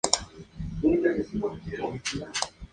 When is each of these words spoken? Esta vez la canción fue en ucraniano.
Esta 0.81 0.81
vez 0.81 1.01
la 1.03 1.15
canción 1.15 1.41
fue 1.63 1.75
en 1.75 1.81
ucraniano. 1.83 2.31